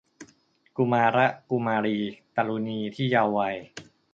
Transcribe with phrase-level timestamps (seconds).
[0.77, 1.97] กุมาระกุมารี
[2.35, 3.57] ตะรุณีที่เยาว์วัย